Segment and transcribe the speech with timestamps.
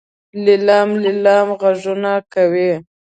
[0.45, 2.71] لیلام لیلام غږونه کوي.